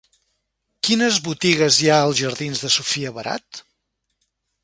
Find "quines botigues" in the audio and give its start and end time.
0.87-1.77